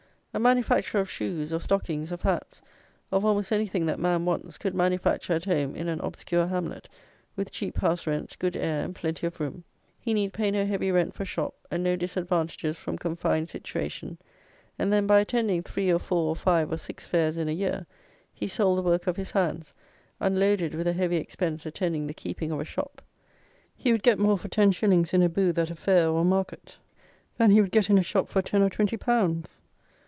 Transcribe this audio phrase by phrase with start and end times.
[0.33, 2.61] A manufacturer of shoes, of stockings, of hats;
[3.11, 6.87] of almost any thing that man wants, could manufacture at home in an obscure hamlet,
[7.35, 9.65] with cheap house rent, good air, and plenty of room.
[9.99, 14.17] He need pay no heavy rent for shop; and no disadvantages from confined situation;
[14.79, 17.85] and, then, by attending three or four or five or six fairs in a year,
[18.33, 19.73] he sold the work of his hands,
[20.21, 23.01] unloaded with a heavy expense attending the keeping of a shop.
[23.75, 26.79] He would get more for ten shillings in a booth at a fair or market,
[27.37, 29.59] than he would get in a shop for ten or twenty pounds.